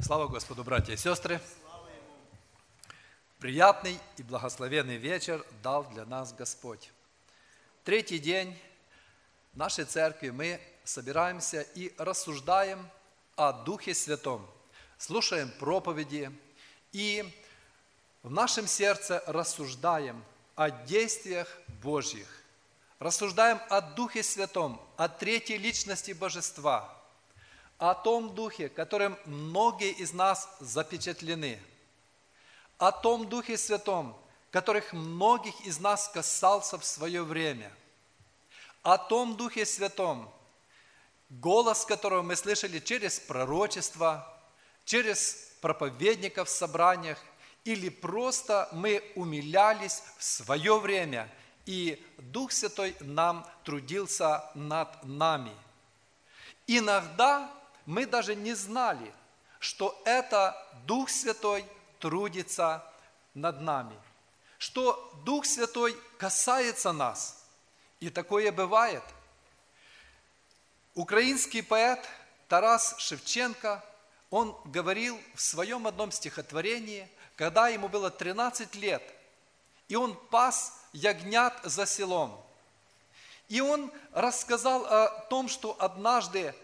[0.00, 1.40] Слава Господу, братья и сестры!
[3.40, 6.92] Приятный и благословенный вечер дал для нас Господь.
[7.82, 8.56] Третий день
[9.54, 12.88] нашей церкви мы собираемся и рассуждаем
[13.34, 14.48] о Духе Святом,
[14.98, 16.30] слушаем проповеди
[16.92, 17.28] и
[18.22, 21.48] в нашем сердце рассуждаем о действиях
[21.82, 22.28] Божьих,
[23.00, 26.94] рассуждаем о Духе Святом, о третьей личности Божества–
[27.78, 31.60] о том Духе, которым многие из нас запечатлены,
[32.76, 34.16] о том Духе Святом,
[34.50, 37.72] которых многих из нас касался в свое время,
[38.82, 40.32] о том Духе Святом,
[41.30, 44.26] голос которого мы слышали через пророчество,
[44.84, 47.18] через проповедников в собраниях,
[47.64, 51.30] или просто мы умилялись в свое время,
[51.66, 55.52] и Дух Святой нам трудился над нами.
[56.66, 57.52] Иногда
[57.88, 59.14] мы даже не знали,
[59.60, 61.64] что это Дух Святой
[62.00, 62.84] трудится
[63.32, 63.98] над нами,
[64.58, 67.42] что Дух Святой касается нас.
[67.98, 69.02] И такое бывает.
[70.94, 72.06] Украинский поэт
[72.46, 73.82] Тарас Шевченко,
[74.28, 79.02] он говорил в своем одном стихотворении, когда ему было 13 лет,
[79.88, 82.38] и он пас ягнят за селом.
[83.48, 86.54] И он рассказал о том, что однажды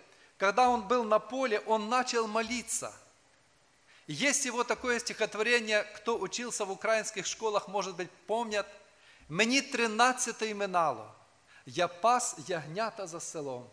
[0.44, 2.92] когда он был на поле, он начал молиться.
[4.06, 8.66] Есть его такое стихотворение, кто учился в украинских школах, может быть, помнят.
[9.30, 11.14] «Мені тринадцятий минало,
[11.64, 13.70] я пас ягнята за селом».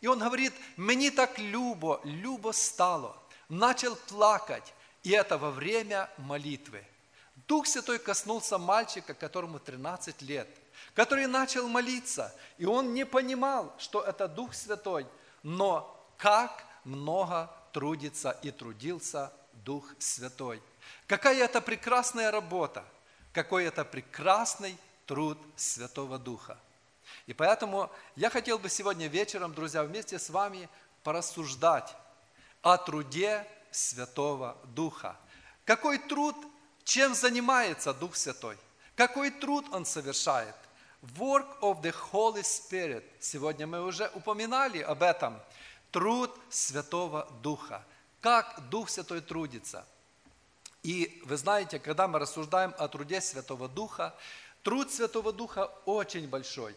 [0.00, 3.14] И он говорит, мне так любо, любо стало,
[3.50, 6.82] начал плакать, и это во время молитвы.
[7.46, 10.48] Дух Святой коснулся мальчика, которому 13 лет,
[10.94, 15.06] который начал молиться, и он не понимал, что это Дух Святой–
[15.42, 20.62] но как много трудится и трудился Дух Святой.
[21.06, 22.84] Какая это прекрасная работа,
[23.32, 26.58] какой это прекрасный труд Святого Духа.
[27.26, 30.68] И поэтому я хотел бы сегодня вечером, друзья, вместе с вами
[31.02, 31.94] порассуждать
[32.62, 35.16] о труде Святого Духа.
[35.64, 36.36] Какой труд,
[36.84, 38.56] чем занимается Дух Святой?
[38.96, 40.54] Какой труд Он совершает?
[41.02, 43.04] Work of the Holy Spirit.
[43.20, 45.40] Сегодня мы уже упоминали об этом.
[45.90, 47.84] Труд Святого Духа.
[48.20, 49.86] Как Дух Святой трудится.
[50.82, 54.14] И вы знаете, когда мы рассуждаем о труде Святого Духа,
[54.62, 56.74] труд Святого Духа очень большой.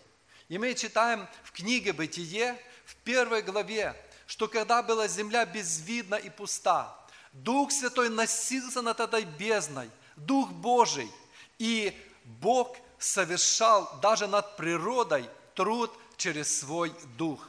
[0.47, 3.95] И мы читаем в книге «Бытие» в первой главе,
[4.25, 6.97] что когда была земля безвидна и пуста,
[7.33, 11.09] Дух Святой носился над этой бездной, Дух Божий,
[11.57, 17.45] и Бог совершал даже над природой труд через свой дух.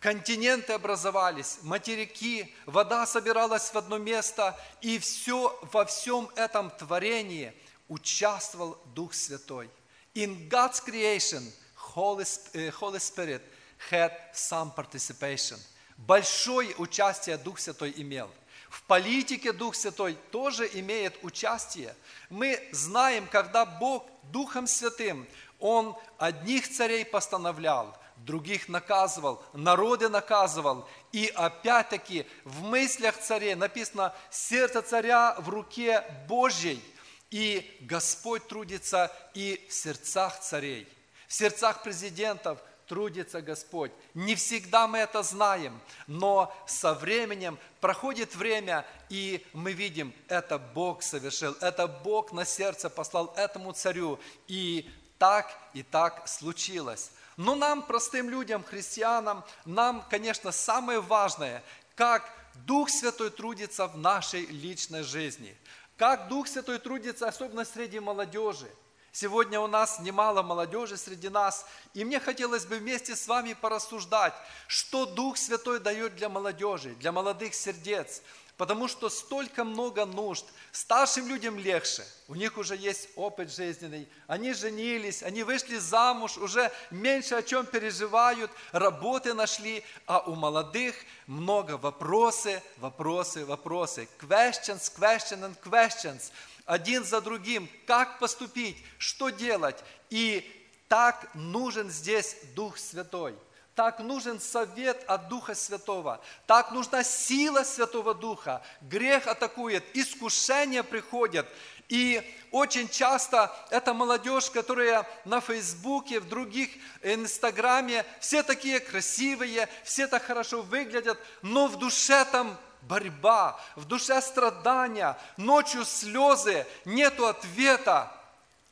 [0.00, 7.54] Континенты образовались, материки, вода собиралась в одно место, и все, во всем этом творении
[7.88, 9.70] участвовал Дух Святой.
[10.14, 11.50] In God's creation,
[11.94, 13.42] Holy, э, Holy Spirit
[13.90, 15.58] had some participation.
[15.96, 18.30] Большое участие Дух Святой имел–
[18.76, 21.96] в политике Дух Святой тоже имеет участие.
[22.28, 25.26] Мы знаем, когда Бог Духом Святым,
[25.58, 30.86] Он одних царей постановлял, других наказывал, народы наказывал.
[31.10, 36.82] И опять-таки в мыслях царей написано «сердце царя в руке Божьей».
[37.30, 40.86] И Господь трудится и в сердцах царей,
[41.26, 43.92] в сердцах президентов, трудится Господь.
[44.14, 51.02] Не всегда мы это знаем, но со временем проходит время, и мы видим, это Бог
[51.02, 54.88] совершил, это Бог на сердце послал этому царю, и
[55.18, 57.10] так и так случилось.
[57.36, 61.62] Но нам, простым людям, христианам, нам, конечно, самое важное,
[61.94, 62.30] как
[62.66, 65.56] Дух Святой трудится в нашей личной жизни,
[65.96, 68.70] как Дух Святой трудится, особенно среди молодежи–
[69.18, 74.34] Сегодня у нас немало молодежи среди нас, и мне хотелось бы вместе с вами порассуждать,
[74.66, 78.20] что Дух Святой дает для молодежи, для молодых сердец,
[78.58, 80.44] потому что столько много нужд.
[80.70, 86.70] Старшим людям легче, у них уже есть опыт жизненный, они женились, они вышли замуж, уже
[86.90, 90.94] меньше о чем переживают, работы нашли, а у молодых
[91.26, 96.30] много вопросы, вопросы, вопросы, questions, questions and questions–
[96.66, 99.82] один за другим, как поступить, что делать.
[100.10, 100.44] И
[100.88, 103.34] так нужен здесь Дух Святой.
[103.76, 106.22] Так нужен совет от Духа Святого.
[106.46, 108.62] Так нужна сила Святого Духа.
[108.80, 111.46] Грех атакует, искушения приходят.
[111.90, 112.22] И
[112.52, 116.70] очень часто эта молодежь, которая на Фейсбуке, в других
[117.02, 124.20] Инстаграме, все такие красивые, все так хорошо выглядят, но в душе там борьба, в душе
[124.20, 128.12] страдания, ночью слезы, нету ответа.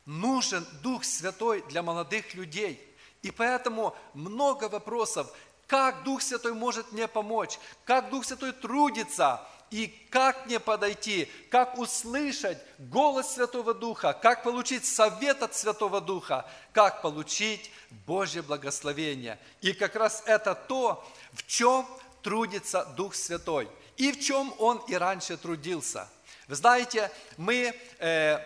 [0.06, 2.80] Нужен Дух Святой для молодых людей.
[3.22, 5.32] И поэтому много вопросов,
[5.66, 9.40] как Дух Святой может мне помочь, как Дух Святой трудится,
[9.74, 16.48] и как мне подойти, как услышать голос Святого Духа, как получить совет от Святого Духа,
[16.72, 17.72] как получить
[18.06, 19.36] Божье благословение.
[19.62, 21.84] И как раз это то, в чем
[22.22, 26.08] трудится Дух Святой, и в чем Он и раньше трудился.
[26.48, 28.38] Вы знаете, мы э,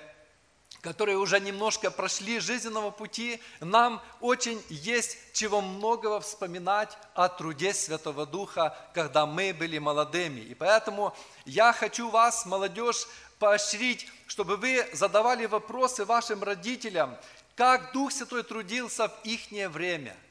[0.81, 8.27] которые уже немножко прошли жизненного пути, нам очень есть чего многого вспоминать о труде Святого
[8.27, 10.41] Духа, когда мы были молодыми.
[10.41, 11.15] И поэтому
[11.45, 13.09] я хочу вас, молодежь,
[13.39, 17.17] поощрить, чтобы вы задавали вопросы вашим родителям,
[17.57, 20.17] как Дух Святой трудился в их время–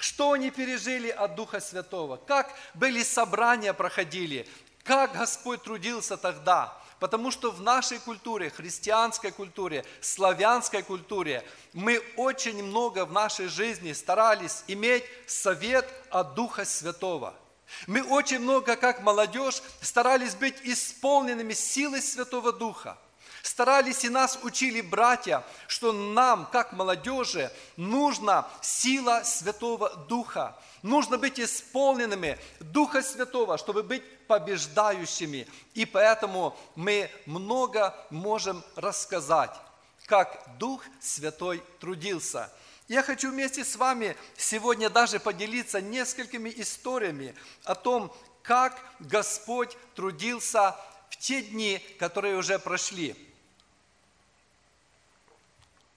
[0.00, 4.48] что они пережили от Духа Святого, как были собрания проходили,
[4.82, 6.76] как Господь трудился тогда.
[6.98, 11.42] Потому что в нашей культуре, христианской культуре, славянской культуре,
[11.72, 17.34] мы очень много в нашей жизни старались иметь совет от Духа Святого.
[17.86, 22.98] Мы очень много, как молодежь, старались быть исполненными силой Святого Духа.
[23.42, 30.56] Старались и нас учили братья, что нам, как молодежи, нужна сила Святого Духа.
[30.82, 35.46] Нужно быть исполненными Духа Святого, чтобы быть побеждающими.
[35.74, 39.54] И поэтому мы много можем рассказать,
[40.06, 42.50] как Дух Святой трудился.
[42.88, 48.12] Я хочу вместе с вами сегодня даже поделиться несколькими историями о том,
[48.42, 50.74] как Господь трудился
[51.08, 53.29] в те дни, которые уже прошли.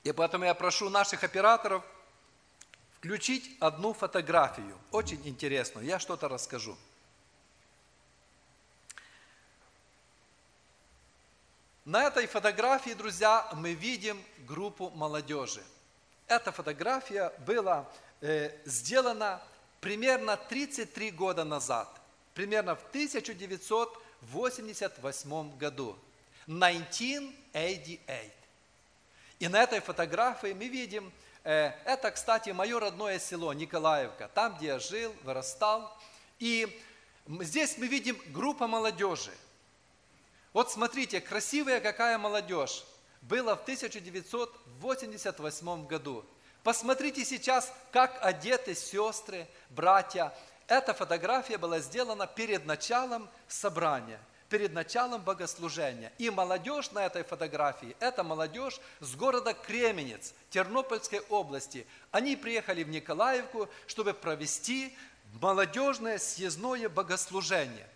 [0.04, 1.84] И поэтому я прошу наших операторов
[2.98, 6.78] включить одну фотографию, очень интересную, я что-то расскажу.
[11.86, 15.62] На этой фотографии, друзья, мы видим группу молодежи.
[16.28, 17.86] Эта фотография была
[18.22, 19.42] э, сделана
[19.82, 21.90] примерно 33 года назад,
[22.34, 25.98] примерно в 1988 году.
[26.48, 28.43] 1988.
[29.44, 31.12] И на этой фотографии мы видим,
[31.44, 35.94] э, это, кстати, мое родное село Николаевка, там, где я жил, вырастал.
[36.40, 36.82] И
[37.28, 39.34] здесь мы видим группа молодежи–
[40.54, 42.86] вот смотрите, красивая какая молодежь
[43.24, 46.24] была в 1988 году.
[46.62, 50.32] Посмотрите сейчас, как одеты сестры, братья.
[50.68, 54.20] Эта фотография была сделана перед началом собрания,
[54.54, 56.14] перед началом богослужения.
[56.20, 61.88] И молодежь на этой фотографии, это молодежь с города Кременец, Тернопольской области.
[62.12, 64.96] Они приехали в Николаевку, чтобы провести
[65.42, 67.88] молодежное съездное богослужение.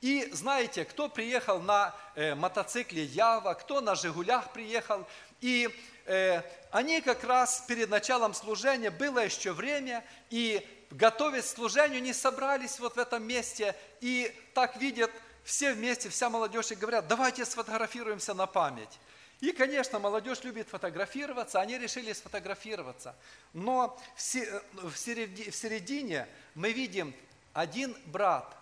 [0.00, 5.06] И знаете, кто приехал на э, мотоцикле Ява, кто на Жигулях приехал,
[5.42, 5.68] и
[6.06, 6.40] э,
[6.70, 12.78] они как раз перед началом служения, было еще время, и готовясь к служению, не собрались
[12.78, 15.10] вот в этом месте, и так видят
[15.48, 18.98] все вместе, вся молодежь, и говорят, давайте сфотографируемся на память.
[19.40, 23.16] И, конечно, молодежь любит фотографироваться, они решили сфотографироваться.
[23.54, 27.14] Но в середине мы видим
[27.54, 28.54] один брат,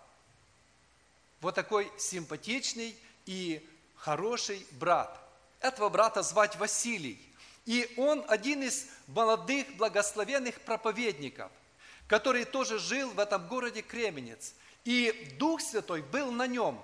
[1.41, 2.95] вот такой симпатичный
[3.25, 5.19] и хороший брат.
[5.59, 7.21] Этого брата звать Василий.
[7.65, 11.51] И он один из молодых благословенных проповедников,
[12.07, 14.53] который тоже жил в этом городе Кременец.
[14.87, 16.81] И Дух Святой был на нем.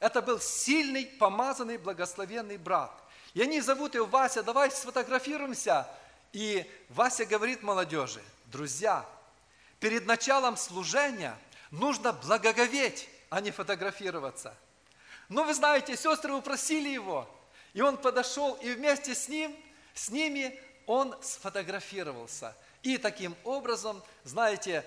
[0.00, 2.90] Это был сильный, помазанный, благословенный брат.
[3.32, 5.86] И они зовут его Вася, давай сфотографируемся.
[6.32, 9.06] И Вася говорит молодежи, друзья,
[9.78, 11.38] перед началом служения
[11.70, 14.52] нужно благоговеть а не фотографироваться.
[15.28, 17.28] Но вы знаете, сестры упросили его,
[17.72, 19.56] и он подошел, и вместе с ним,
[19.94, 22.56] с ними он сфотографировался.
[22.82, 24.84] И таким образом, знаете,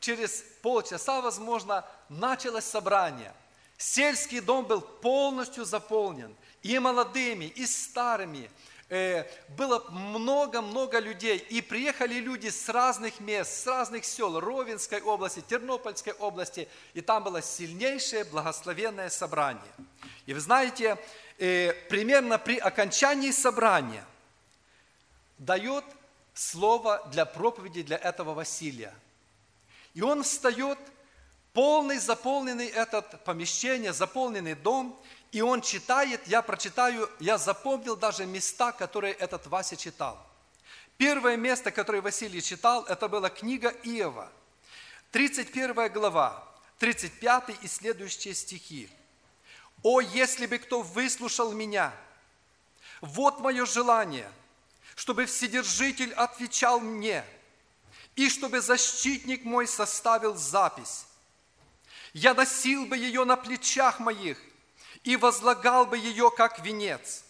[0.00, 3.32] через полчаса, возможно, началось собрание.
[3.78, 8.50] Сельский дом был полностью заполнен и молодыми, и старыми,
[8.92, 15.40] Э, было много-много людей, и приехали люди с разных мест, с разных сел, Ровенской области,
[15.48, 19.72] Тернопольской области, и там было сильнейшее благословенное собрание.
[20.26, 20.98] И вы знаете,
[21.38, 24.04] э, примерно при окончании собрания
[25.38, 25.84] дает
[26.34, 28.92] слово для проповеди для этого Василия.
[29.94, 30.78] И он встает,
[31.52, 34.98] полный, заполненный этот помещение, заполненный дом,
[35.32, 40.18] и он читает, я прочитаю, я запомнил даже места, которые этот Вася читал.
[40.96, 44.30] Первое место, которое Василий читал, это была книга Иова,
[45.12, 46.46] 31 глава,
[46.78, 48.88] 35 и следующие стихи.
[49.82, 51.92] О, если бы кто выслушал меня!
[53.00, 54.30] Вот мое желание,
[54.94, 57.24] чтобы Вседержитель отвечал мне,
[58.16, 61.06] и чтобы защитник мой составил запись.
[62.12, 64.38] Я носил бы ее на плечах моих
[65.04, 67.24] и возлагал бы ее, как венец.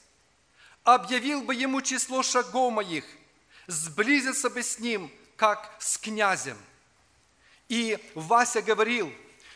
[0.84, 3.04] Объявил бы ему число шагов моих,
[3.66, 6.58] сблизился бы с ним, как с князем.
[7.68, 9.12] И Вася говорил,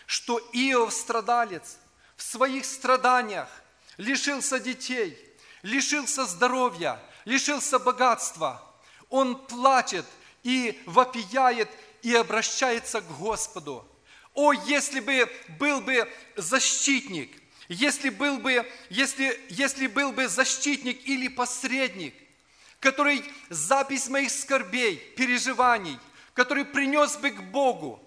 [0.07, 1.78] что Иов страдалец
[2.16, 3.49] в своих страданиях
[3.97, 5.19] лишился детей,
[5.62, 8.62] лишился здоровья, лишился богатства.
[9.09, 10.07] Он плачет
[10.44, 11.68] и вопияет
[12.02, 13.84] и обращается к Господу.
[14.34, 17.30] О, если бы был бы защитник,
[17.68, 22.14] если был бы, если, если был бы защитник или посредник,
[22.78, 25.98] который запись моих скорбей, переживаний,
[26.34, 28.00] который принес бы к Богу,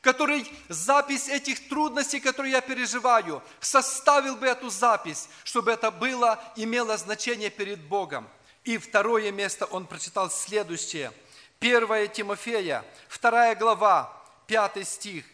[0.00, 6.96] который запись этих трудностей, которые я переживаю, составил бы эту запись, чтобы это было, имело
[6.96, 8.28] значение перед Богом.
[8.64, 11.12] И второе место он прочитал следующее.
[11.62, 14.12] 1 Тимофея, 2 глава,
[14.46, 15.24] 5 стих.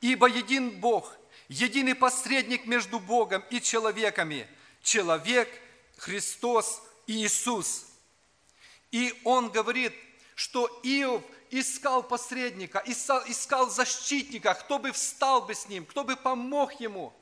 [0.00, 1.16] «Ибо един Бог,
[1.48, 4.48] единый посредник между Богом и человеками,
[4.82, 5.48] человек,
[5.96, 7.86] Христос Иисус».
[8.90, 9.92] И он говорит,
[10.34, 16.72] что Иов– искал посредника, искал защитника, кто бы встал бы с ним, кто бы помог
[16.80, 17.12] ему.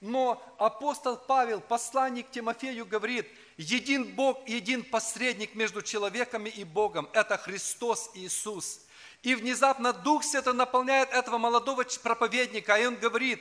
[0.00, 7.36] Но апостол Павел, посланник Тимофею, говорит, един Бог, един посредник между человеками и Богом, это
[7.36, 8.80] Христос Иисус.
[9.22, 13.40] И внезапно Дух Святой наполняет этого молодого проповедника, и он говорит,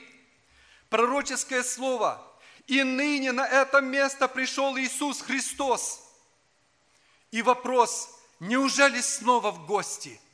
[0.89, 2.19] пророческое слово,
[2.65, 6.01] и ныне на это место пришел Иисус Христос.
[7.31, 8.09] И вопрос,
[8.39, 10.19] неужели снова в гости–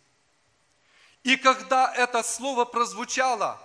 [1.23, 3.57] и когда это слово прозвучало,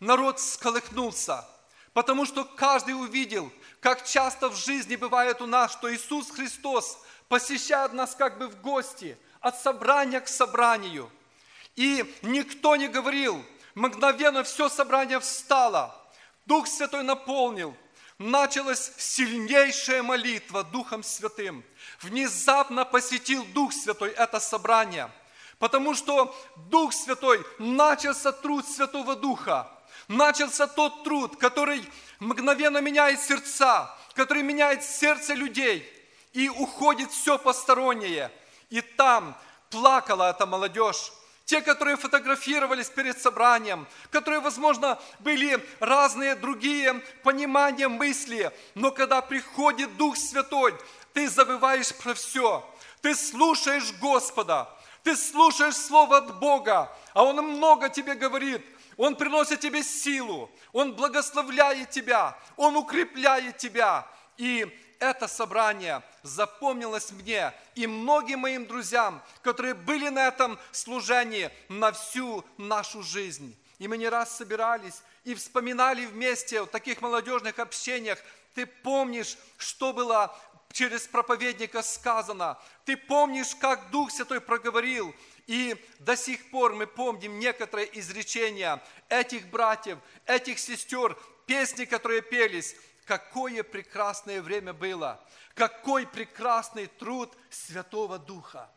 [0.00, 1.48] народ сколыхнулся,
[1.94, 3.50] потому что каждый увидел,
[3.86, 8.60] как часто в жизни бывает у нас, что Иисус Христос посещает нас как бы в
[8.60, 11.08] гости, от собрания к собранию.
[11.76, 13.40] И никто не говорил,
[13.76, 15.94] мгновенно все собрание встало,
[16.46, 17.76] Дух Святой наполнил,
[18.18, 21.62] началась сильнейшая молитва Духом Святым.
[22.02, 25.08] Внезапно посетил Дух Святой это собрание–
[25.58, 26.36] Потому что
[26.68, 29.70] Дух Святой, начался труд Святого Духа,
[30.06, 31.82] начался тот труд, который
[32.20, 35.90] мгновенно меняет сердца, который меняет сердце людей,
[36.32, 38.30] и уходит все постороннее.
[38.70, 39.36] И там
[39.70, 41.12] плакала эта молодежь,
[41.44, 49.96] те, которые фотографировались перед собранием, которые, возможно, были разные другие понимания, мысли, но когда приходит
[49.96, 50.74] Дух Святой,
[51.12, 52.68] ты забываешь про все,
[53.00, 54.68] ты слушаешь Господа,
[55.04, 58.60] ты слушаешь Слово от Бога, а Он много тебе говорит.
[58.96, 64.06] Он приносит тебе силу, Он благословляет тебя, Он укрепляет тебя.
[64.36, 64.66] И
[64.98, 72.44] это собрание запомнилось мне и многим моим друзьям, которые были на этом служении на всю
[72.56, 73.56] нашу жизнь.
[73.78, 78.18] И мы не раз собирались и вспоминали вместе в таких молодежных общениях.
[78.54, 80.34] Ты помнишь, что было
[80.72, 82.58] через проповедника сказано.
[82.84, 85.14] Ты помнишь, как Дух Святой проговорил,
[85.46, 92.76] и до сих пор мы помним некоторые изречения этих братьев, этих сестер, песни, которые пелись.
[93.04, 95.24] Какое прекрасное время было,
[95.54, 98.68] какой прекрасный труд Святого Духа.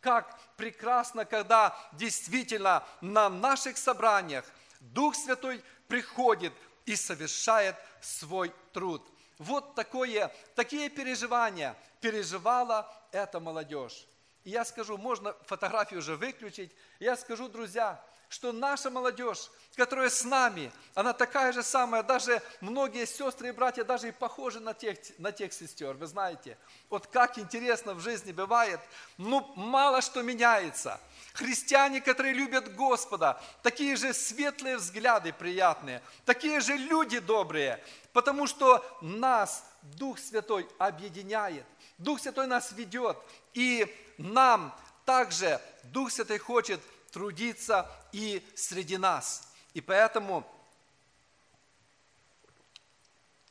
[0.00, 4.44] Как прекрасно, когда действительно на наших собраниях
[4.80, 6.52] Дух Святой приходит
[6.86, 9.02] и совершает свой труд–
[9.38, 14.06] вот такое, такие переживания переживала эта молодежь.
[14.48, 16.74] И я скажу, можно фотографию уже выключить.
[17.00, 23.04] Я скажу, друзья, что наша молодежь, которая с нами, она такая же самая, даже многие
[23.04, 26.56] сестры и братья даже и похожи на тех, на тех сестер, вы знаете.
[26.88, 28.80] Вот как интересно в жизни бывает,
[29.18, 30.98] ну мало что меняется.
[31.34, 38.82] Христиане, которые любят Господа, такие же светлые взгляды приятные, такие же люди добрые, потому что
[39.02, 41.64] нас Дух Святой объединяет,
[41.98, 43.18] Дух Святой нас ведет,
[43.54, 43.86] и
[44.18, 44.74] нам
[45.04, 49.52] также Дух Святой хочет трудиться и среди нас.
[49.74, 50.46] И поэтому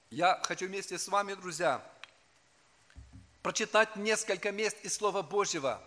[0.10, 1.84] я хочу вместе с вами, друзья,
[3.44, 5.82] прочитать несколько мест из Слова Божьего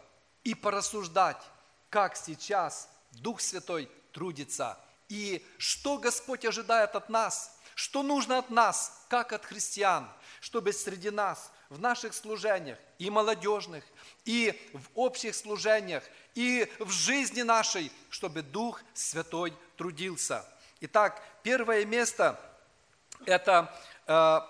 [0.45, 1.43] и порассуждать,
[1.88, 9.05] как сейчас Дух Святой трудится и что Господь ожидает от нас, что нужно от нас,
[9.09, 10.09] как от христиан,
[10.40, 13.85] чтобы среди нас, в наших служениях, и молодежных,
[14.25, 16.03] и в общих служениях,
[16.35, 20.45] и в жизни нашей, чтобы Дух Святой трудился.
[20.81, 22.39] Итак, первое место–
[23.25, 23.73] это
[24.07, 24.41] э,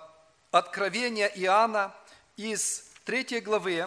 [0.51, 1.95] Откровения Иоанна
[2.37, 3.87] из 3 главы,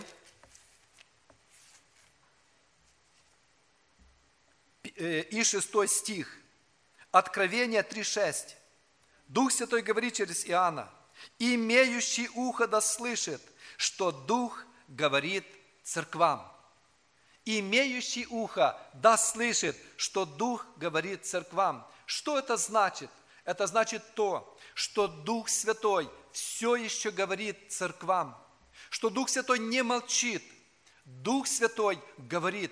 [4.96, 6.38] э, и 6 стих.
[7.12, 8.56] Откровение 3.6.
[9.28, 10.92] Дух Святой говорит через Иоанна,
[11.40, 13.42] «Имеющий ухо да слышит,
[13.78, 15.46] что Дух говорит
[15.84, 16.50] церквам».
[17.46, 21.86] Имеющий ухо да слышит, что Дух говорит церквам.
[22.06, 23.10] Что это значит?
[23.44, 28.38] Это значит то, что Дух Святой все еще говорит церквам,
[28.90, 30.44] что Дух Святой не молчит,
[31.04, 32.72] Дух Святой говорит,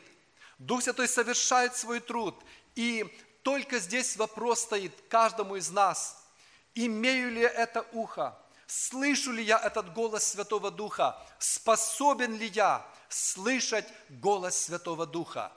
[0.58, 2.36] Дух Святой совершает свой труд,
[2.75, 3.05] и
[3.43, 6.25] только здесь вопрос стоит каждому из нас,
[6.74, 8.38] имею ли это ухо,
[8.71, 15.51] слышу ли я этот голос Святого Духа, способен ли я слышать голос Святого Духа.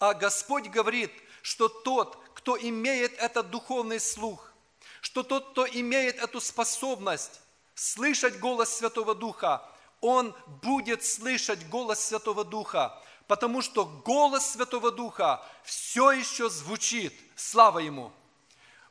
[0.00, 4.52] А Господь говорит, что тот, кто имеет этот духовный слух,
[5.00, 7.40] что тот, кто имеет эту способность
[7.76, 9.62] слышать голос Святого Духа,
[10.00, 17.14] он будет слышать голос Святого Духа, потому что голос Святого Духа все еще звучит.
[17.36, 18.12] Слава Ему!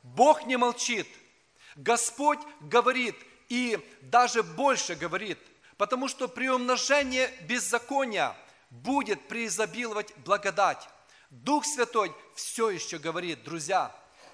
[0.01, 1.09] Бог не молчит.
[1.75, 3.17] Господь говорит
[3.49, 5.37] и даже больше говорит,
[5.77, 8.35] потому что при умножении беззакония
[8.69, 10.87] будет преизобиловать благодать.
[11.29, 13.93] Дух Святой все еще говорит, друзья,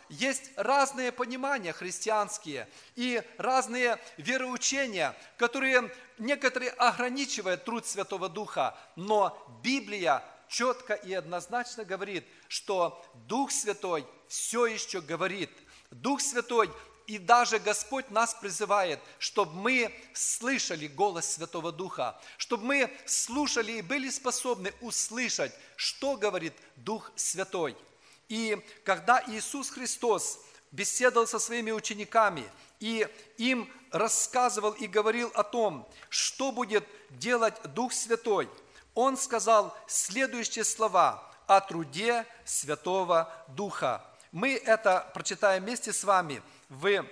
[0.10, 10.22] есть разные понимания христианские и разные вероучения, которые некоторые ограничивают труд Святого Духа, но Библия
[10.50, 15.50] четко и однозначно говорит, что Дух Святой все еще говорит.
[15.91, 16.70] Дух Святой
[17.08, 23.81] и даже Господь нас призывает, чтобы мы слышали голос Святого Духа, чтобы мы слушали и
[23.81, 27.75] были способны услышать, что говорит Дух Святой–
[28.31, 30.39] и когда Иисус Христос
[30.72, 33.05] беседовал со своими учениками и
[33.38, 38.49] им рассказывал и говорил о том, что будет делать Дух Святой,
[38.95, 44.02] Он сказал следующие слова о труде Святого Духа.
[44.32, 47.06] Мы это прочитаем вместе с вами в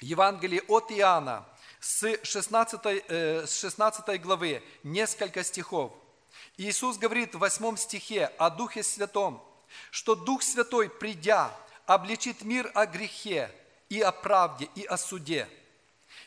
[0.00, 1.44] Евангелии от Иоанна
[1.80, 5.92] с 16, э, с 16 главы, несколько стихов.
[6.56, 9.42] Иисус говорит в 8 стихе о Духе Святом–
[9.90, 11.50] что Дух Святой, придя,
[11.86, 13.50] обличит мир о грехе
[13.88, 15.48] и о правде, и о суде.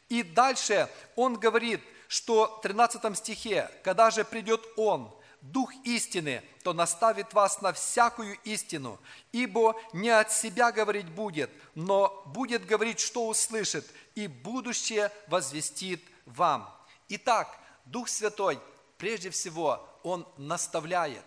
[0.08, 6.74] И дальше он говорит, что в 13 стихе, когда же придет Он, Дух истины, то
[6.74, 9.00] наставит вас на всякую истину,
[9.32, 16.70] ибо не от себя говорить будет, но будет говорить, что услышит, и будущее возвестит вам.
[17.08, 18.60] Итак, Дух Святой,
[18.98, 21.26] прежде всего, Он наставляет.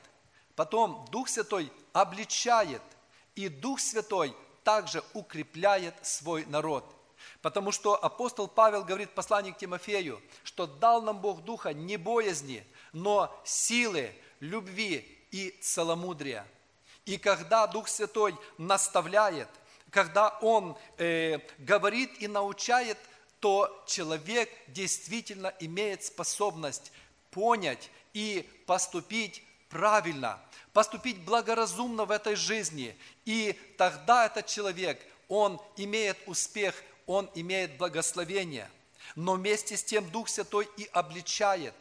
[0.55, 2.83] Потом Дух Святой обличает,
[3.35, 6.85] и Дух Святой также укрепляет свой народ.
[7.41, 11.97] Потому что апостол Павел говорит в послании к Тимофею, что дал нам Бог Духа не
[11.97, 16.47] боязни, но силы, любви и целомудрия.
[17.05, 19.49] И когда Дух Святой наставляет,
[19.91, 22.99] когда Он э, говорит и научает,
[23.41, 26.93] то человек действительно имеет способность
[27.31, 30.41] понять и поступить правильно–
[30.73, 32.97] поступить благоразумно в этой жизни.
[33.25, 36.75] И тогда этот человек, он имеет успех,
[37.07, 38.71] он имеет благословение.
[39.17, 41.75] Но вместе с тем Дух Святой и обличает.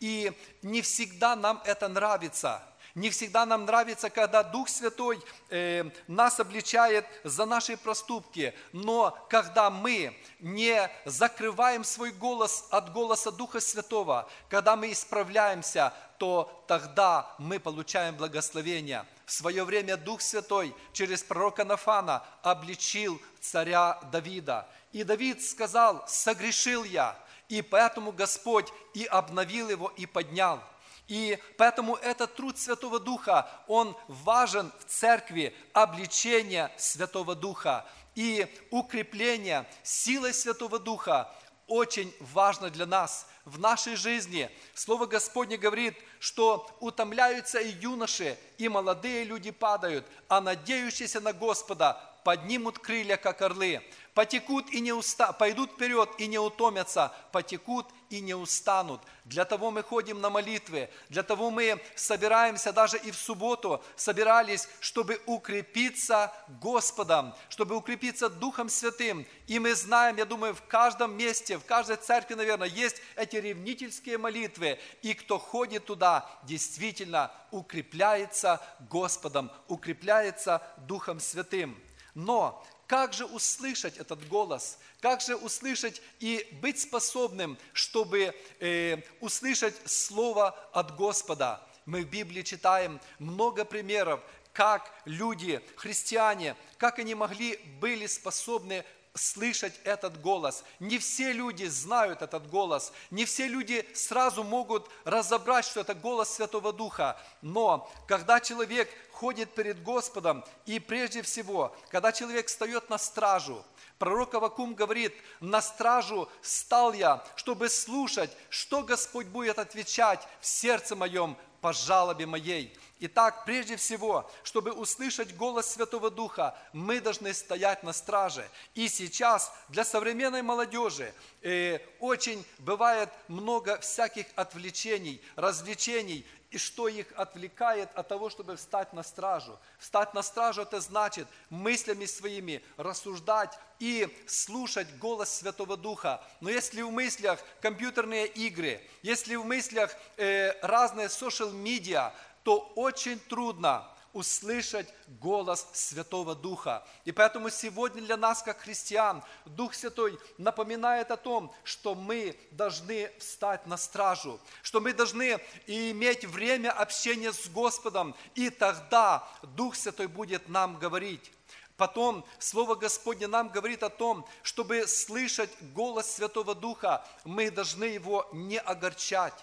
[0.00, 0.32] И
[0.62, 2.62] не всегда нам это нравится–
[2.96, 9.68] не всегда нам нравится, когда Дух Святой э, нас обличает за наши проступки, но когда
[9.68, 17.60] мы не закрываем свой голос от голоса Духа Святого, когда мы исправляемся, то тогда мы
[17.60, 19.04] получаем благословение.
[19.26, 24.66] В свое время Дух Святой через пророка Нафана обличил царя Давида.
[24.92, 27.14] И Давид сказал, согрешил я,
[27.48, 30.62] и поэтому Господь и обновил его, и поднял–
[31.08, 39.68] и поэтому этот труд Святого Духа, он важен в церкви, обличение Святого Духа и укрепление
[39.82, 41.32] силой Святого Духа
[41.68, 44.50] очень важно для нас в нашей жизни.
[44.74, 52.00] Слово Господне говорит, что утомляются и юноши, и молодые люди падают, а надеющиеся на Господа
[52.26, 53.80] поднимут крылья, как орлы
[54.16, 59.02] потекут и не уста, пойдут вперед и не утомятся, потекут и не устанут.
[59.26, 64.68] Для того мы ходим на молитвы, для того мы собираемся даже и в субботу, собирались,
[64.80, 69.26] чтобы укрепиться Господом, чтобы укрепиться Духом Святым.
[69.48, 74.16] И мы знаем, я думаю, в каждом месте, в каждой церкви, наверное, есть эти ревнительские
[74.16, 74.78] молитвы.
[75.02, 81.76] И кто ходит туда, действительно укрепляется Господом, укрепляется Духом Святым.
[82.16, 84.78] Но как же услышать этот голос?
[85.02, 91.62] Как же услышать и быть способным, чтобы э, услышать Слово от Господа?
[91.84, 94.22] Мы в Библии читаем много примеров,
[94.54, 100.64] как люди, христиане, как они могли, были способны слышать этот голос.
[100.78, 106.34] Не все люди знают этот голос, не все люди сразу могут разобрать, что это голос
[106.34, 107.20] Святого Духа.
[107.42, 113.64] Но когда человек ходит перед Господом, и прежде всего, когда человек встает на стражу,
[113.98, 120.94] Пророк Авакум говорит, на стражу стал я, чтобы слушать, что Господь будет отвечать в сердце
[120.94, 122.72] моем по жалобе моей.
[123.00, 128.48] Итак, прежде всего, чтобы услышать голос Святого Духа, мы должны стоять на страже.
[128.76, 137.08] И сейчас для современной молодежи э, очень бывает много всяких отвлечений, развлечений, и что их
[137.16, 139.58] отвлекает от того, чтобы встать на стражу.
[139.80, 146.22] Встать на стражу– это значит мыслями своими рассуждать и слушать голос Святого Духа.
[146.40, 152.12] Но если в мыслях компьютерные игры, если в мыслях э, разные social-медиа,
[152.42, 153.86] то очень трудно
[154.16, 154.88] услышать
[155.20, 156.82] голос Святого Духа.
[157.04, 163.10] И поэтому сегодня для нас, как христиан, Дух Святой напоминает о том, что мы должны
[163.18, 170.06] встать на стражу, что мы должны иметь время общения с Господом, и тогда Дух Святой
[170.06, 171.30] будет нам говорить.
[171.76, 178.28] Потом Слово Господне нам говорит о том, чтобы слышать голос Святого Духа, мы должны его
[178.32, 179.34] не огорчать.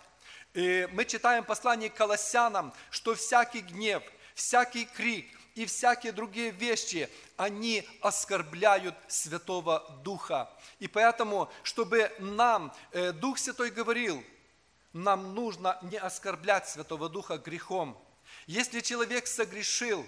[0.53, 7.07] И мы читаем послание к Колоссянам, что всякий гнев, всякий крик и всякие другие вещи,
[7.37, 10.51] они оскорбляют Святого Духа.
[10.79, 14.23] И поэтому, чтобы нам, э, Дух Святой говорил,
[14.91, 17.97] нам нужно не оскорблять Святого Духа грехом.
[18.47, 20.05] Если человек согрешил,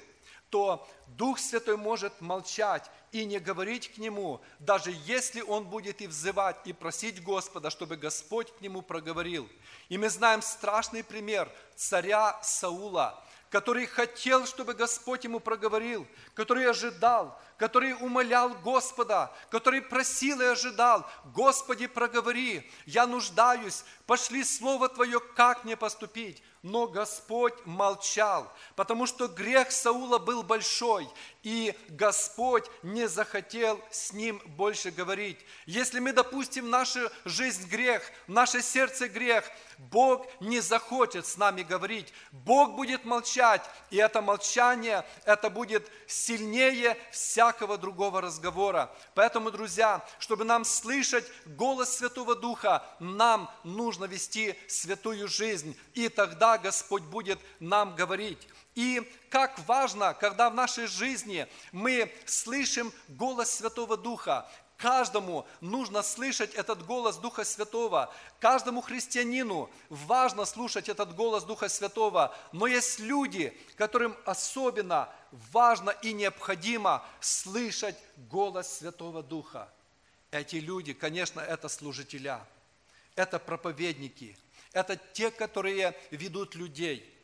[0.55, 0.87] то
[1.17, 6.55] Дух Святой может молчать и не говорить к нему, даже если он будет и взывать,
[6.63, 9.49] и просить Господа, чтобы Господь к нему проговорил.
[9.89, 17.37] И мы знаем страшный пример царя Саула, который хотел, чтобы Господь ему проговорил, который ожидал,
[17.57, 25.65] который умолял Господа, который просил и ожидал, Господи, проговори, я нуждаюсь, пошли Слово Твое, как
[25.65, 26.41] мне поступить.
[26.65, 31.07] Но Господь молчал, потому что грех Саула был большой,
[31.45, 35.37] и Господь не захотел с ним больше говорить.
[35.67, 39.45] Если мы допустим нашу жизнь грех, наше сердце грех,
[39.77, 42.11] Бог не захочет с нами говорить.
[42.31, 48.91] Бог будет молчать, и это молчание, это будет сильнее всякого другого разговора.
[49.13, 56.57] Поэтому, друзья, чтобы нам слышать голос Святого Духа, нам нужно вести святую жизнь, и тогда
[56.57, 58.47] Господь будет нам говорить.
[58.75, 66.53] И как важно, когда в нашей жизни мы слышим голос Святого Духа, Каждому нужно слышать
[66.53, 68.13] этот голос Духа Святого.
[68.41, 72.35] Каждому христианину важно слушать этот голос Духа Святого.
[72.51, 77.95] Но есть люди, которым особенно важно и необходимо слышать
[78.29, 79.69] голос Святого Духа.
[80.31, 82.45] Эти люди, конечно, это служителя,
[83.15, 84.37] это проповедники,
[84.73, 87.09] это те, которые ведут людей–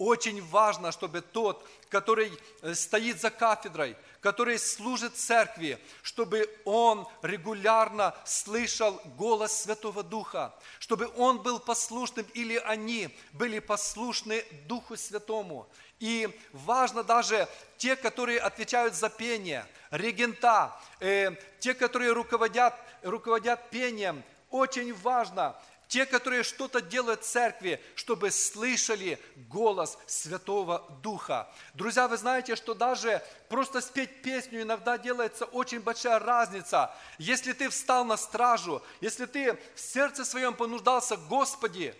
[0.00, 2.32] очень важно, чтобы тот, который
[2.62, 11.10] э, стоит за кафедрой, который служит церкви, чтобы он регулярно слышал голос Святого Духа, чтобы
[11.18, 15.68] он был послушным или они были послушны Духу Святому.
[15.98, 24.22] И важно даже те, которые отвечают за пение, регента, э, те, которые руководят, руководят пением,
[24.48, 25.54] очень важно,
[25.90, 31.52] те, которые что-то делают в церкви, чтобы слышали голос Святого Духа.
[31.74, 36.94] Друзья, вы знаете, что даже просто спеть песню иногда делается очень большая разница.
[37.18, 41.92] Если ты встал на стражу, если ты в сердце своем понуждался, Господи,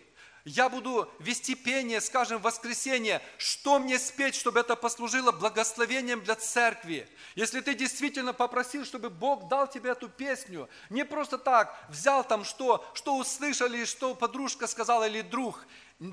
[0.44, 6.34] я буду вести пение, скажем, в воскресенье, что мне спеть, чтобы это послужило благословением для
[6.34, 7.08] церкви.
[7.34, 12.44] Если ты действительно попросил, чтобы Бог дал тебе эту песню, не просто так взял там
[12.44, 15.66] что, что услышали, что подружка сказала или друг,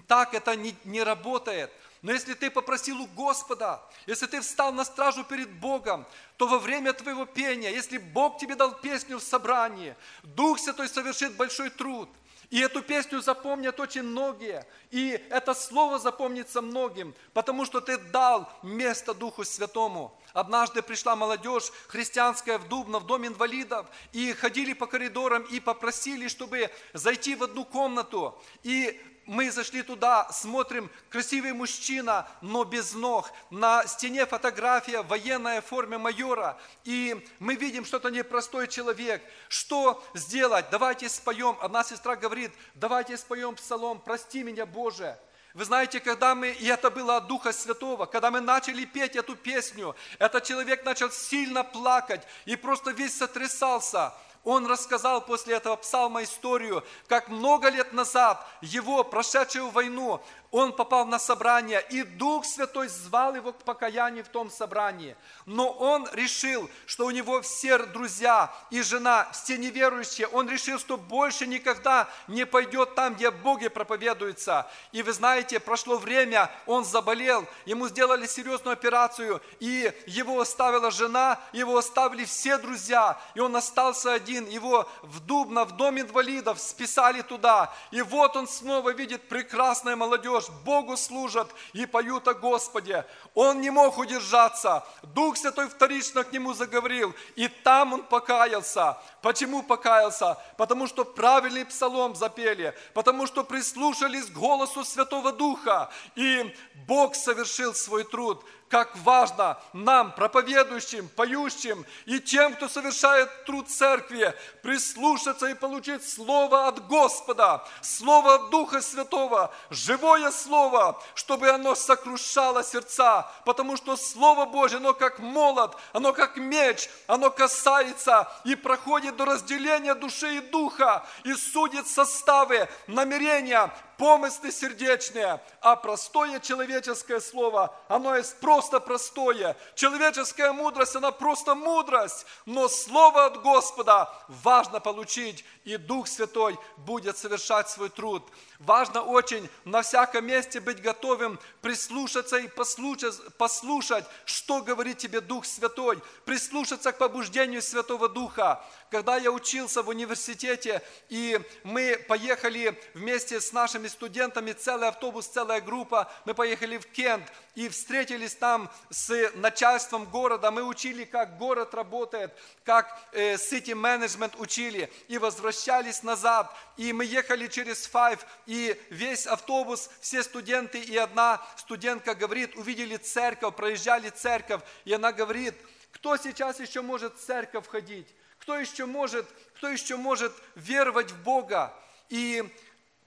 [0.08, 1.72] так это не, не работает.
[2.02, 6.60] Но если ты попросил у Господа, если ты встал на стражу перед Богом, то во
[6.60, 12.10] время твоего пения, если Бог тебе дал песню в собрании, Дух Святой совершит большой труд–
[12.50, 14.66] и эту песню запомнят очень многие.
[14.90, 20.18] И это слово запомнится многим, потому что ты дал место Духу Святому.
[20.34, 26.30] Однажды пришла молодежь христианская в Дубно, в дом инвалидов, и ходили по коридорам и попросили,
[26.30, 28.42] чтобы зайти в одну комнату.
[28.64, 33.32] И мы зашли туда, смотрим, красивый мужчина, но без ног.
[33.52, 36.58] На стене фотография в военной форме майора.
[36.86, 39.22] И мы видим, что это непростой человек.
[39.50, 40.66] Что сделать?
[40.72, 41.58] Давайте споем.
[41.62, 45.18] Одна сестра говорит, давайте споем псалом, прости меня, Боже.
[45.54, 49.36] Вы знаете, когда мы, и это было от Духа Святого, когда мы начали петь эту
[49.36, 54.14] песню, этот человек начал сильно плакать и просто весь сотрясался.
[54.48, 61.06] Он рассказал после этого псалма историю, как много лет назад его, прошедшую войну, он попал
[61.06, 65.16] на собрание, и Дух Святой звал его к покаянию в том собрании.
[65.46, 70.98] Но он решил, что у него все друзья и жена, все неверующие, он решил, что
[70.98, 74.68] больше никогда не пойдет там, где Боги проповедуются.
[74.94, 81.40] И вы знаете, прошло время, он заболел, ему сделали серьезную операцию, и его оставила жена,
[81.52, 87.22] его оставили все друзья, и он остался один, его в Дубно, в дом инвалидов списали
[87.22, 87.74] туда.
[87.92, 93.06] И вот он снова видит прекрасная молодежь, молодежь Богу служат и поют о Господе.
[93.34, 94.86] Он не мог удержаться.
[95.04, 98.98] Дух Святой вторично к нему заговорил, и там он покаялся.
[99.22, 100.38] Почему покаялся?
[100.58, 106.54] Потому что правильный псалом запели, потому что прислушались к голосу Святого Духа, и
[106.88, 114.34] Бог совершил свой труд как важно нам, проповедующим, поющим и тем, кто совершает труд церкви,
[114.62, 123.32] прислушаться и получить Слово от Господа, Слово Духа Святого, живое Слово, чтобы оно сокрушало сердца,
[123.46, 129.26] потому что Слово Божье, оно как молот, оно как меч, оно касается и проходит до
[129.26, 138.16] разделения души и духа, и судит составы, намерения, помыслы сердечные, а простое человеческое слово, оно
[138.16, 139.58] есть просто простое.
[139.76, 147.18] Человеческая мудрость, она просто мудрость, но слово от Господа важно получить, и Дух Святой будет
[147.18, 148.24] совершать свой труд.
[148.60, 155.46] Важно очень на всяком месте быть готовым прислушаться и послушать, послушать, что говорит тебе Дух
[155.46, 158.64] Святой, прислушаться к побуждению Святого Духа.
[158.90, 165.62] Когда я учился в университете, и мы поехали вместе с нашими студентами, целый автобус, целая
[165.62, 171.76] группа, мы поехали в Кент и встретились там с начальством города, мы учили, как город
[171.76, 178.80] работает, как э, city management учили, и возвращались назад, и мы ехали через Five, и
[178.90, 185.54] весь автобус, все студенты, и одна студентка говорит, увидели церковь, проезжали церковь, и она говорит,
[185.92, 188.08] кто сейчас еще может в церковь ходить?
[188.40, 191.74] Кто еще может, кто еще может веровать в Бога?
[192.10, 192.44] И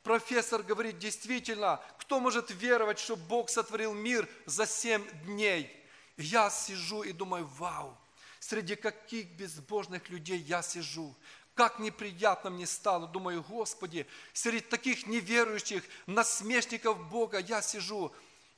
[0.04, 5.76] профессор говорит, действительно, кто может веровать, что Бог сотворил мир за семь дней?
[6.20, 7.96] я сижу и думаю, вау,
[8.38, 11.14] среди каких безбожных людей я сижу.
[11.60, 18.12] Как неприятно мне стало, думаю, Господи, среди таких неверующих, насмешников Бога я сижу.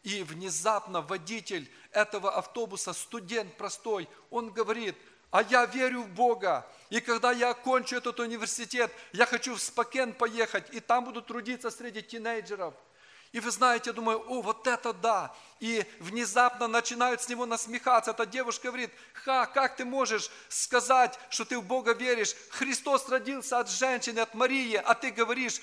[0.04, 4.96] И внезапно водитель этого автобуса, студент простой, он говорит–
[5.32, 6.64] а я верю в Бога.
[6.90, 11.70] И когда я окончу этот университет, я хочу в Спокен поехать, и там буду трудиться
[11.70, 12.74] среди тинейджеров.
[13.32, 15.34] И вы знаете, я думаю, о, вот это да.
[15.58, 18.10] И внезапно начинают с него насмехаться.
[18.10, 22.34] Эта девушка говорит, ха, как ты можешь сказать, что ты в Бога веришь?
[22.50, 25.62] Христос родился от женщины, от Марии, а ты говоришь,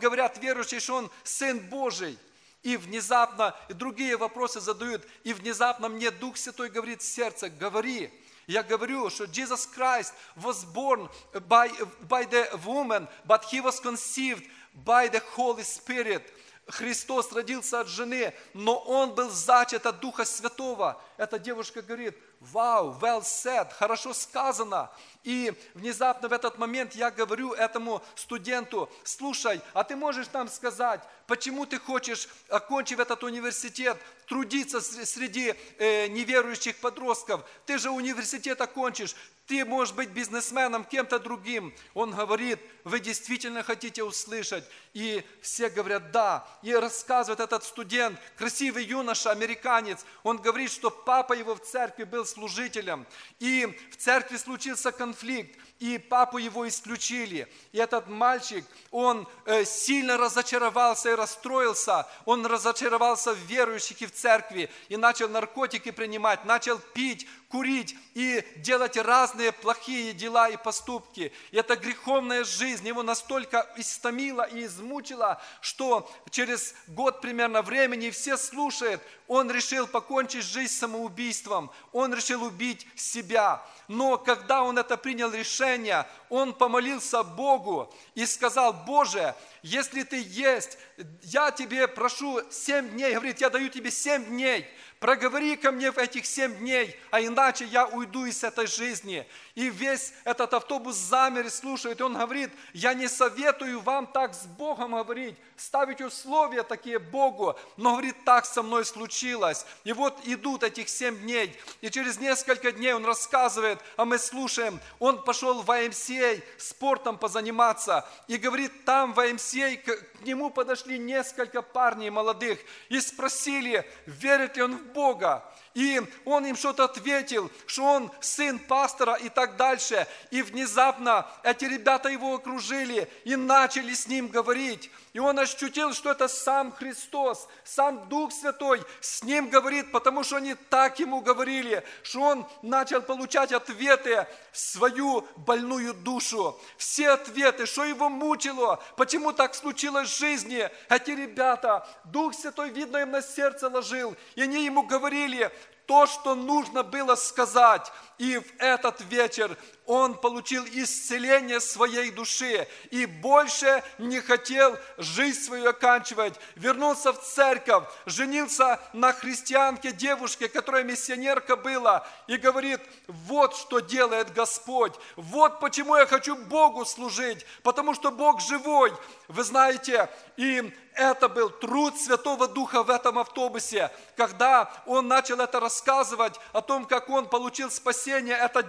[0.00, 2.18] говорят верующие, что Он Сын Божий.
[2.62, 8.10] И внезапно и другие вопросы задают, и внезапно мне Дух Святой говорит в сердце, говори,
[8.46, 11.08] я говорю, что Jesus Christ was born
[11.48, 11.70] by,
[12.08, 14.44] by the woman, but he was conceived
[14.84, 16.22] by the Holy Spirit.
[16.70, 21.00] Христос родился от жены, но он был зачат от Духа Святого.
[21.16, 24.90] Эта девушка говорит, вау, well said, хорошо сказано.
[25.22, 31.00] И внезапно в этот момент я говорю этому студенту, слушай, а ты можешь нам сказать,
[31.26, 37.42] почему ты хочешь, окончив этот университет, трудиться среди э, неверующих подростков?
[37.66, 39.14] Ты же университет окончишь,
[39.50, 41.74] ты можешь быть бизнесменом, кем-то другим.
[41.94, 44.62] Он говорит, вы действительно хотите услышать.
[44.94, 46.46] И все говорят, да.
[46.62, 52.24] И рассказывает этот студент, красивый юноша, американец, он говорит, что папа его в церкви был
[52.26, 53.04] служителем.
[53.40, 57.48] И в церкви случился конфликт и папу его исключили.
[57.72, 62.06] И этот мальчик, он э, сильно разочаровался и расстроился.
[62.26, 68.44] Он разочаровался в верующих и в церкви, и начал наркотики принимать, начал пить, курить и
[68.56, 71.32] делать разные плохие дела и поступки.
[71.50, 78.36] И эта греховная жизнь его настолько истомила и измучила, что через год примерно времени все
[78.36, 83.64] слушают, он решил покончить жизнь самоубийством, он решил убить себя.
[83.88, 90.78] Но когда он это принял решение, он помолился Богу и сказал, Боже, если ты есть,
[91.22, 94.66] я тебе прошу семь дней, говорит, я даю тебе семь дней,
[95.00, 99.26] проговори ко мне в этих семь дней, а иначе я уйду из этой жизни.
[99.54, 102.00] И весь этот автобус замер и слушает.
[102.00, 107.56] И он говорит, я не советую вам так с Богом говорить, ставить условия такие Богу.
[107.76, 109.66] Но, говорит, так со мной случилось.
[109.84, 111.54] И вот идут этих семь дней.
[111.80, 114.80] И через несколько дней он рассказывает, а мы слушаем.
[114.98, 118.08] Он пошел в АМСА спортом позаниматься.
[118.26, 124.62] И говорит, там в АМСА к нему подошли несколько парней молодых и спросили, верит ли
[124.62, 125.44] он в Бога.
[125.74, 130.06] И он им что-то ответил, что он сын пастора и так дальше.
[130.30, 134.90] И внезапно эти ребята его окружили и начали с ним говорить.
[135.12, 140.36] И он ощутил, что это сам Христос, сам Дух Святой с ним говорит, потому что
[140.36, 146.58] они так ему говорили, что он начал получать ответы в свою больную душу.
[146.76, 150.68] Все ответы, что его мучило, почему так случилось в жизни.
[150.88, 154.16] Эти ребята, Дух Святой, видно, им на сердце ложил.
[154.36, 155.50] И они ему говорили,
[155.90, 157.90] то, что нужно было сказать.
[158.16, 159.58] И в этот вечер
[159.90, 166.38] он получил исцеление своей души и больше не хотел жизнь свою оканчивать.
[166.54, 174.32] Вернулся в церковь, женился на христианке, девушке, которая миссионерка была, и говорит, вот что делает
[174.32, 178.92] Господь, вот почему я хочу Богу служить, потому что Бог живой.
[179.26, 183.90] Вы знаете, и это был труд Святого Духа в этом автобусе.
[184.16, 188.62] Когда он начал это рассказывать о том, как он получил спасение, эта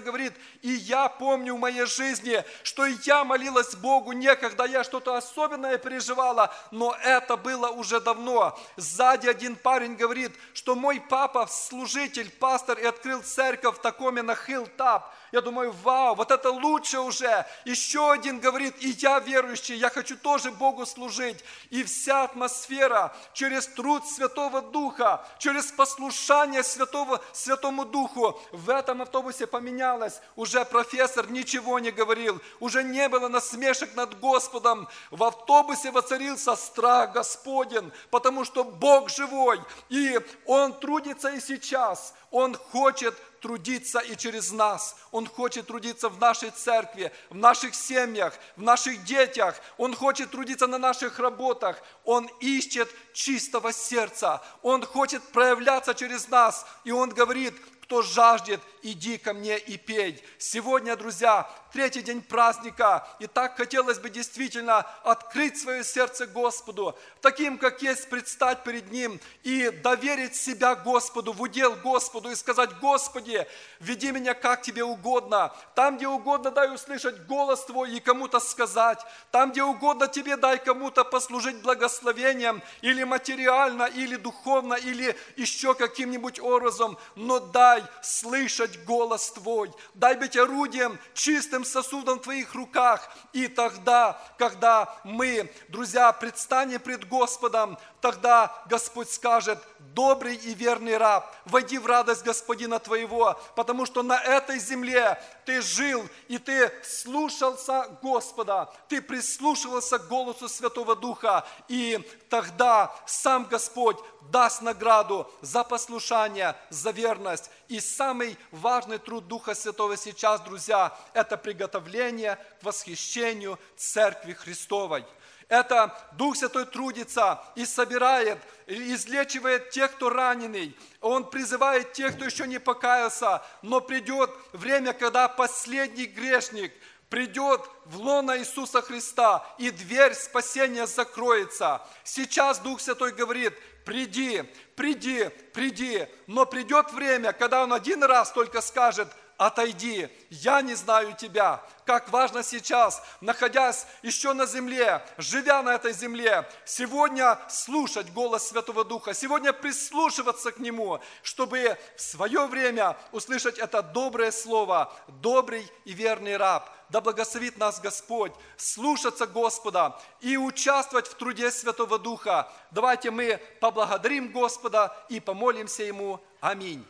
[0.00, 0.32] говорит,
[0.62, 6.54] и я помню в моей жизни, что я молилась Богу некогда, я что-то особенное переживала,
[6.70, 8.58] но это было уже давно.
[8.76, 14.34] Сзади один парень говорит, что мой папа служитель, пастор и открыл церковь в Такоме на
[14.34, 15.14] Хилтап.
[15.32, 17.46] Я думаю, вау, вот это лучше уже.
[17.64, 21.44] Еще один говорит, и я верующий, я хочу тоже Богу служить.
[21.70, 29.46] И вся атмосфера через труд Святого Духа, через послушание Святого, Святому Духу в этом автобусе
[29.46, 30.20] поменялась.
[30.34, 34.88] Уже профессор ничего не говорил, уже не было насмешек над Господом.
[35.10, 42.14] В автобусе воцарился страх Господен, потому что Бог живой, и Он трудится и сейчас.
[42.30, 44.96] Он хочет трудиться и через нас.
[45.10, 49.60] Он хочет трудиться в нашей церкви, в наших семьях, в наших детях.
[49.78, 51.82] Он хочет трудиться на наших работах.
[52.04, 54.42] Он ищет чистого сердца.
[54.62, 56.66] Он хочет проявляться через нас.
[56.84, 57.54] И Он говорит,
[57.90, 60.22] кто жаждет, иди ко мне и пей.
[60.38, 67.58] Сегодня, друзья, третий день праздника, и так хотелось бы действительно открыть свое сердце Господу, таким,
[67.58, 73.44] как есть, предстать перед Ним и доверить себя Господу, в удел Господу и сказать, Господи,
[73.80, 75.52] веди меня как Тебе угодно.
[75.74, 79.00] Там, где угодно, дай услышать голос Твой и кому-то сказать.
[79.32, 86.38] Там, где угодно Тебе, дай кому-то послужить благословением или материально, или духовно, или еще каким-нибудь
[86.38, 93.10] образом, но дай дай слышать голос Твой, дай быть орудием, чистым сосудом в Твоих руках.
[93.32, 101.30] И тогда, когда мы, друзья, предстанем пред Господом, тогда Господь скажет, добрый и верный раб,
[101.44, 107.98] войди в радость Господина твоего, потому что на этой земле ты жил, и ты слушался
[108.02, 113.98] Господа, ты прислушивался к голосу Святого Духа, и тогда сам Господь
[114.30, 117.50] даст награду за послушание, за верность.
[117.70, 125.04] И самый важный труд Духа Святого сейчас, друзья, это приготовление к восхищению Церкви Христовой–
[125.50, 130.76] это Дух Святой трудится и собирает, и излечивает тех, кто раненый.
[131.00, 133.42] Он призывает тех, кто еще не покаялся.
[133.60, 136.72] Но придет время, когда последний грешник
[137.08, 141.82] придет в лоно Иисуса Христа, и дверь спасения закроется.
[142.04, 143.52] Сейчас Дух Святой говорит,
[143.90, 144.44] приди,
[144.76, 146.06] приди, приди.
[146.28, 149.08] Но придет время, когда Он один раз только скажет,
[149.40, 151.64] отойди, я не знаю тебя.
[151.86, 158.84] Как важно сейчас, находясь еще на земле, живя на этой земле, сегодня слушать голос Святого
[158.84, 165.94] Духа, сегодня прислушиваться к Нему, чтобы в свое время услышать это доброе слово, добрый и
[165.94, 166.68] верный раб.
[166.90, 172.52] Да благословит нас Господь, слушаться Господа и участвовать в труде Святого Духа.
[172.72, 176.20] Давайте мы поблагодарим Господа и помолимся Ему.
[176.42, 176.84] Аминь.